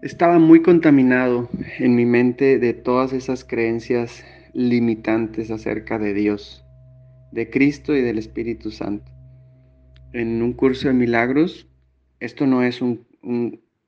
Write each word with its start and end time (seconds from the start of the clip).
Estaba 0.00 0.38
muy 0.38 0.62
contaminado 0.62 1.48
en 1.80 1.96
mi 1.96 2.06
mente 2.06 2.60
de 2.60 2.72
todas 2.72 3.12
esas 3.12 3.44
creencias 3.44 4.24
limitantes 4.52 5.50
acerca 5.50 5.98
de 5.98 6.14
Dios, 6.14 6.64
de 7.32 7.50
Cristo 7.50 7.96
y 7.96 8.02
del 8.02 8.16
Espíritu 8.16 8.70
Santo. 8.70 9.10
En 10.12 10.40
un 10.40 10.52
curso 10.52 10.86
de 10.86 10.94
milagros, 10.94 11.66
esto 12.20 12.46
no 12.46 12.62
es 12.62 12.80
un, 12.80 13.08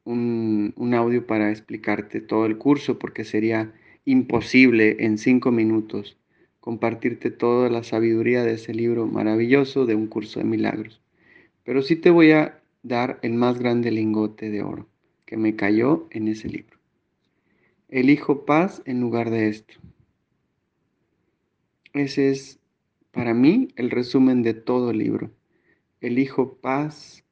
un, 0.05 0.95
audio 0.95 1.29
para 1.29 1.49
explicarte 1.53 2.21
todo 2.21 2.45
el 2.47 2.59
curso 2.59 2.99
porque 2.99 3.23
sería 3.23 3.73
imposible 4.05 4.97
en 4.99 5.17
cinco 5.17 5.53
minutos 5.53 6.19
compartirte 6.59 7.31
toda 7.31 7.71
la 7.71 7.85
sabiduría 7.85 8.43
de 8.43 8.55
ese 8.55 8.75
libro 8.75 9.07
maravilloso 9.07 9.87
de 9.87 9.95
un 9.95 10.09
curso 10.09 10.41
de 10.41 10.45
milagros. 10.45 11.01
Pero 11.63 11.83
sí 11.83 11.95
te 11.95 12.11
voy 12.11 12.33
a 12.33 12.61
dar 12.83 13.21
el 13.23 13.35
más 13.35 13.61
grande 13.61 13.93
lingote 13.93 14.51
de 14.51 14.63
oro 14.63 14.90
que 15.31 15.37
me 15.37 15.55
cayó 15.55 16.09
en 16.11 16.27
ese 16.27 16.49
libro. 16.49 16.77
Elijo 17.89 18.45
paz 18.45 18.83
en 18.85 19.01
lugar 19.01 19.31
de 19.31 19.47
esto. 19.47 19.75
Ese 21.93 22.31
es 22.31 22.59
para 23.13 23.33
mí 23.33 23.69
el 23.77 23.93
resumen 23.93 24.43
de 24.43 24.55
todo 24.55 24.91
el 24.91 24.99
libro. 24.99 25.31
Elijo 26.01 26.57
paz 26.57 27.25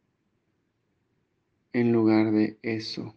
en 1.73 1.91
lugar 1.91 2.31
de 2.31 2.57
eso. 2.63 3.17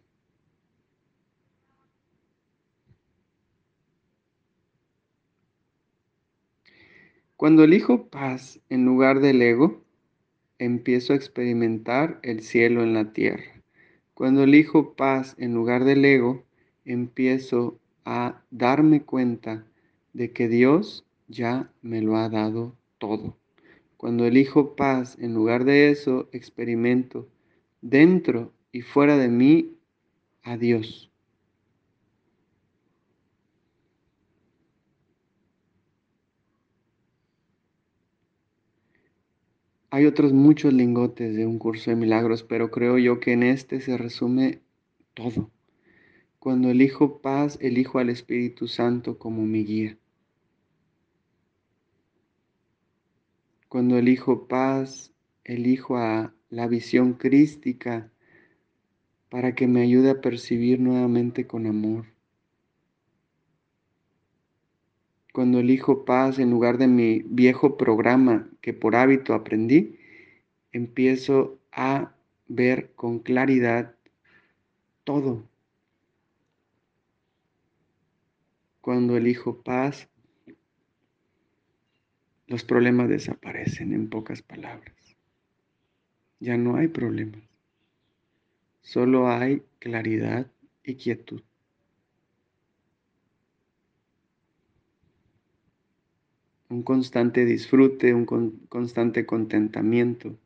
Cuando 7.38 7.64
elijo 7.64 8.08
paz 8.08 8.60
en 8.70 8.86
lugar 8.86 9.20
del 9.20 9.44
ego, 9.44 9.84
empiezo 10.58 11.14
a 11.14 11.18
experimentar 11.18 12.20
el 12.24 12.42
cielo 12.42 12.82
en 12.82 12.96
la 12.96 13.14
tierra. 13.14 13.61
Cuando 14.22 14.44
elijo 14.44 14.94
paz 14.94 15.34
en 15.40 15.56
lugar 15.56 15.84
del 15.84 16.06
ego, 16.06 16.44
empiezo 16.86 17.80
a 18.06 18.44
darme 18.52 19.02
cuenta 19.02 19.66
de 20.14 20.32
que 20.32 20.48
Dios 20.48 21.08
ya 21.28 21.74
me 21.82 22.04
lo 22.04 22.16
ha 22.18 22.30
dado 22.30 22.76
todo. 23.00 23.36
Cuando 23.98 24.28
elijo 24.28 24.76
paz 24.76 25.18
en 25.20 25.34
lugar 25.34 25.66
de 25.66 25.90
eso, 25.90 26.30
experimento 26.34 27.30
dentro 27.82 28.54
y 28.72 28.84
fuera 28.84 29.18
de 29.18 29.30
mí 29.30 29.80
a 30.44 30.56
Dios. 30.56 31.11
Hay 39.94 40.06
otros 40.06 40.32
muchos 40.32 40.72
lingotes 40.72 41.36
de 41.36 41.46
un 41.46 41.60
curso 41.60 41.92
de 41.92 41.98
milagros, 41.98 42.44
pero 42.44 42.72
creo 42.72 42.98
yo 42.98 43.20
que 43.20 43.34
en 43.34 43.44
este 43.44 43.82
se 43.82 43.98
resume 43.98 44.62
todo. 45.14 45.52
Cuando 46.40 46.70
elijo 46.70 47.22
paz, 47.22 47.58
elijo 47.60 48.00
al 48.00 48.10
Espíritu 48.10 48.70
Santo 48.70 49.20
como 49.20 49.46
mi 49.46 49.66
guía. 49.66 49.98
Cuando 53.68 53.98
elijo 53.98 54.48
paz, 54.48 55.12
elijo 55.44 55.98
a 55.98 56.34
la 56.50 56.68
visión 56.68 57.12
crística 57.14 58.14
para 59.30 59.56
que 59.56 59.68
me 59.68 59.82
ayude 59.82 60.12
a 60.12 60.22
percibir 60.22 60.80
nuevamente 60.80 61.48
con 61.48 61.66
amor. 61.68 62.06
Cuando 65.32 65.60
elijo 65.60 66.06
paz 66.06 66.40
en 66.40 66.50
lugar 66.50 66.78
de 66.78 66.88
mi 66.88 67.24
viejo 67.26 67.78
programa 67.78 68.50
que 68.62 68.74
por 68.74 68.96
hábito 68.96 69.34
aprendí, 69.34 69.98
empiezo 70.72 71.60
a 71.72 72.14
ver 72.48 72.92
con 72.96 73.20
claridad 73.20 73.96
todo. 75.04 75.44
Cuando 78.82 79.16
elijo 79.16 79.62
paz, 79.62 80.10
los 82.48 82.64
problemas 82.64 83.08
desaparecen 83.08 83.94
en 83.94 84.10
pocas 84.10 84.42
palabras. 84.42 85.18
Ya 86.40 86.58
no 86.58 86.76
hay 86.76 86.88
problemas. 86.88 87.44
Solo 88.82 89.30
hay 89.30 89.64
claridad 89.80 90.52
y 90.84 90.96
quietud. 90.96 91.44
Un 96.72 96.84
constante 96.84 97.46
disfrute, 97.46 98.14
un 98.14 98.26
constante 98.70 99.26
contentamiento. 99.26 100.38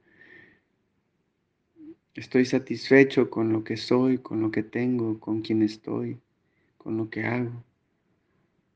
Estoy 2.16 2.46
satisfecho 2.46 3.30
con 3.30 3.53
lo 3.53 3.63
que 3.63 3.78
soy, 3.78 4.18
con 4.18 4.41
lo 4.41 4.50
que 4.50 4.64
tengo, 4.64 5.19
con 5.19 5.41
quien 5.41 5.62
estoy, 5.62 6.18
con 6.78 6.97
lo 6.97 7.09
que 7.09 7.25
hago. 7.25 7.64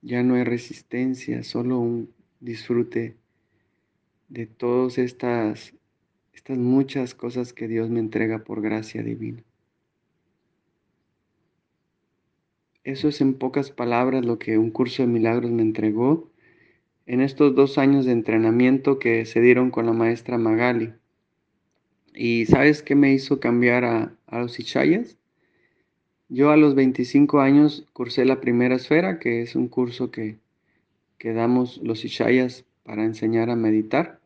Ya 0.02 0.22
no 0.22 0.36
hay 0.36 0.44
resistencia, 0.44 1.44
solo 1.44 1.80
un 1.80 2.14
disfrute 2.40 3.16
de 4.28 4.46
todas 4.46 4.98
estas, 5.00 5.74
estas 6.34 6.58
muchas 6.58 7.16
cosas 7.16 7.52
que 7.52 7.68
Dios 7.68 7.90
me 7.90 8.00
entrega 8.00 8.44
por 8.44 8.62
gracia 8.62 9.02
divina. 9.02 9.44
Eso 12.84 13.08
es 13.08 13.22
en 13.22 13.34
pocas 13.34 13.72
palabras 13.72 14.24
lo 14.24 14.38
que 14.38 14.58
un 14.58 14.70
curso 14.70 15.04
de 15.04 15.08
milagros 15.08 15.52
me 15.52 15.64
entregó 15.64 16.30
en 17.10 17.22
estos 17.22 17.56
dos 17.56 17.80
años 17.80 18.06
de 18.06 18.12
entrenamiento 18.12 19.00
que 19.00 19.26
se 19.26 19.42
dieron 19.42 19.72
con 19.72 19.88
la 19.88 19.94
maestra 19.94 20.38
Magali. 20.38 20.94
¿Y 22.14 22.46
sabes 22.46 22.84
qué 22.84 22.94
me 22.94 23.12
hizo 23.12 23.40
cambiar 23.40 23.84
a, 23.84 24.16
los 24.32 24.60
Ichayas? 24.60 25.18
Yo 26.28 26.52
a 26.52 26.58
los 26.58 26.76
25 26.76 27.40
años 27.40 27.88
cursé 27.94 28.26
la 28.26 28.40
primera 28.40 28.76
esfera, 28.76 29.18
que 29.18 29.42
es 29.42 29.56
un 29.56 29.70
curso 29.70 30.12
que, 30.12 30.38
que 31.18 31.34
damos 31.34 31.80
los 31.82 32.06
Ichayas 32.06 32.64
para 32.84 33.04
enseñar 33.04 33.50
a 33.50 33.56
meditar. 33.56 34.20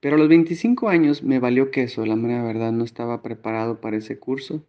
Pero 0.00 0.16
a 0.16 0.18
los 0.18 0.28
25 0.28 0.90
años 0.90 1.22
me 1.22 1.38
valió 1.38 1.70
queso, 1.70 2.04
la 2.04 2.16
mera 2.16 2.44
verdad 2.44 2.70
no 2.70 2.84
estaba 2.84 3.22
preparado 3.22 3.80
para 3.80 3.96
ese 3.96 4.18
curso, 4.18 4.62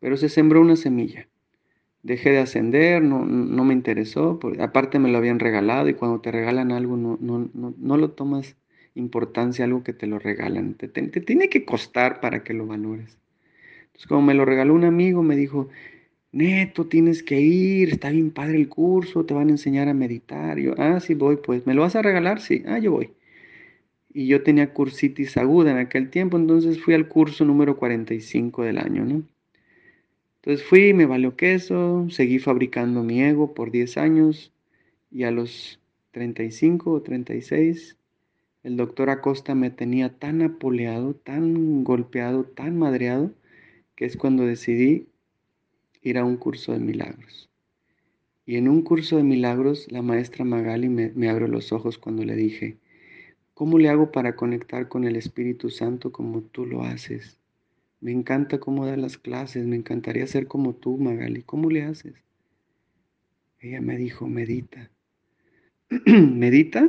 pero 0.00 0.16
se 0.16 0.28
sembró 0.28 0.60
una 0.62 0.74
semilla 0.74 1.28
dejé 2.02 2.30
de 2.30 2.38
ascender, 2.38 3.02
no, 3.02 3.24
no 3.24 3.64
me 3.64 3.74
interesó, 3.74 4.38
porque 4.38 4.62
aparte 4.62 4.98
me 4.98 5.10
lo 5.10 5.18
habían 5.18 5.38
regalado 5.38 5.88
y 5.88 5.94
cuando 5.94 6.20
te 6.20 6.30
regalan 6.30 6.72
algo 6.72 6.96
no, 6.96 7.18
no, 7.20 7.50
no, 7.54 7.96
lo 7.96 8.10
tomas 8.12 8.56
importancia, 8.94 9.64
algo 9.64 9.82
que 9.84 9.92
te 9.92 10.06
lo 10.06 10.18
regalan, 10.18 10.74
te, 10.74 10.88
te, 10.88 11.20
tiene 11.20 11.48
que 11.48 11.64
costar 11.64 12.20
para 12.20 12.42
que 12.42 12.54
lo 12.54 12.66
valores. 12.66 13.18
Entonces 13.86 14.06
como 14.06 14.22
me 14.22 14.34
lo 14.34 14.44
regaló 14.44 14.74
un 14.74 14.84
amigo, 14.84 15.22
me 15.22 15.36
dijo, 15.36 15.68
Neto, 16.32 16.86
tienes 16.86 17.22
que 17.22 17.40
ir, 17.40 17.90
está 17.90 18.10
bien 18.10 18.30
padre 18.30 18.56
el 18.56 18.68
curso, 18.68 19.26
te 19.26 19.34
van 19.34 19.48
a 19.48 19.52
enseñar 19.52 19.88
a 19.88 19.94
meditar. 19.94 20.58
yo, 20.58 20.74
ah, 20.78 21.00
sí 21.00 21.14
voy, 21.14 21.36
pues, 21.36 21.66
¿me 21.66 21.74
lo 21.74 21.82
vas 21.82 21.96
a 21.96 22.02
regalar? 22.02 22.40
Sí, 22.40 22.62
ah, 22.66 22.78
yo 22.78 22.92
voy. 22.92 23.10
Y 24.12 24.26
yo 24.28 24.42
tenía 24.42 24.72
cursitis 24.72 25.36
aguda 25.36 25.72
en 25.72 25.78
aquel 25.78 26.10
tiempo, 26.10 26.36
entonces 26.36 26.80
fui 26.82 26.94
al 26.94 27.08
curso 27.08 27.44
número 27.44 27.76
45 27.76 28.62
del 28.62 28.78
año, 28.78 29.04
¿no? 29.04 29.22
Entonces 30.42 30.66
fui, 30.66 30.94
me 30.94 31.04
valió 31.04 31.36
queso, 31.36 32.06
seguí 32.08 32.38
fabricando 32.38 33.02
mi 33.02 33.22
ego 33.22 33.52
por 33.52 33.70
10 33.70 33.98
años 33.98 34.52
y 35.10 35.24
a 35.24 35.30
los 35.30 35.80
35 36.12 36.90
o 36.92 37.02
36 37.02 37.98
el 38.62 38.76
doctor 38.76 39.10
Acosta 39.10 39.54
me 39.54 39.70
tenía 39.70 40.18
tan 40.18 40.42
apoleado, 40.42 41.14
tan 41.14 41.84
golpeado, 41.84 42.44
tan 42.44 42.78
madreado, 42.78 43.32
que 43.96 44.06
es 44.06 44.16
cuando 44.16 44.44
decidí 44.44 45.08
ir 46.02 46.18
a 46.18 46.24
un 46.24 46.36
curso 46.36 46.72
de 46.72 46.78
milagros. 46.78 47.50
Y 48.46 48.56
en 48.56 48.68
un 48.68 48.82
curso 48.82 49.16
de 49.16 49.22
milagros 49.22 49.90
la 49.90 50.02
maestra 50.02 50.44
Magali 50.44 50.88
me, 50.88 51.10
me 51.14 51.28
abrió 51.28 51.48
los 51.48 51.72
ojos 51.72 51.98
cuando 51.98 52.24
le 52.24 52.34
dije, 52.34 52.78
¿cómo 53.54 53.78
le 53.78 53.90
hago 53.90 54.10
para 54.10 54.36
conectar 54.36 54.88
con 54.88 55.04
el 55.04 55.16
Espíritu 55.16 55.70
Santo 55.70 56.12
como 56.12 56.42
tú 56.42 56.66
lo 56.66 56.82
haces? 56.82 57.39
Me 58.00 58.12
encanta 58.12 58.58
cómo 58.58 58.86
da 58.86 58.96
las 58.96 59.18
clases, 59.18 59.66
me 59.66 59.76
encantaría 59.76 60.26
ser 60.26 60.46
como 60.46 60.74
tú, 60.74 60.96
Magali. 60.96 61.42
¿Cómo 61.42 61.68
le 61.68 61.82
haces? 61.82 62.14
Ella 63.60 63.82
me 63.82 63.98
dijo, 63.98 64.26
medita. 64.26 64.90
¿Medita? 66.06 66.88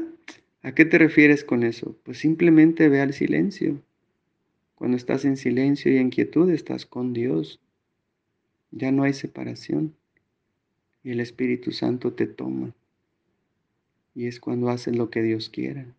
¿A 0.62 0.74
qué 0.74 0.86
te 0.86 0.98
refieres 0.98 1.44
con 1.44 1.64
eso? 1.64 1.98
Pues 2.04 2.20
simplemente 2.20 2.88
ve 2.88 3.02
al 3.02 3.14
silencio. 3.14 3.82
Cuando 4.76 4.96
estás 4.96 5.26
en 5.26 5.36
silencio 5.36 5.92
y 5.92 5.98
en 5.98 6.12
quietud, 6.12 6.50
estás 6.50 6.86
con 6.86 7.12
Dios. 7.12 7.60
Ya 8.72 8.92
no 8.94 9.04
hay 9.04 9.14
separación. 9.14 9.94
Y 11.04 11.12
el 11.12 11.20
Espíritu 11.20 11.72
Santo 11.72 12.14
te 12.14 12.26
toma. 12.26 12.74
Y 14.16 14.28
es 14.28 14.40
cuando 14.40 14.70
haces 14.70 14.96
lo 14.96 15.10
que 15.10 15.22
Dios 15.24 15.50
quiera. 15.50 15.94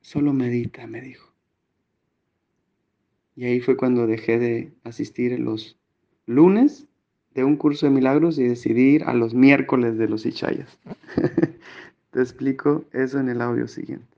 Solo 0.00 0.32
medita, 0.32 0.86
me 0.86 1.02
dijo. 1.02 1.35
Y 3.36 3.44
ahí 3.44 3.60
fue 3.60 3.76
cuando 3.76 4.06
dejé 4.06 4.38
de 4.38 4.72
asistir 4.82 5.38
los 5.38 5.76
lunes 6.26 6.86
de 7.34 7.44
un 7.44 7.56
curso 7.56 7.86
de 7.86 7.92
milagros 7.92 8.38
y 8.38 8.44
decidí 8.44 8.94
ir 8.94 9.04
a 9.04 9.12
los 9.12 9.34
miércoles 9.34 9.98
de 9.98 10.08
los 10.08 10.24
Ichayas. 10.24 10.78
Te 12.10 12.20
explico 12.20 12.84
eso 12.92 13.20
en 13.20 13.28
el 13.28 13.42
audio 13.42 13.68
siguiente. 13.68 14.15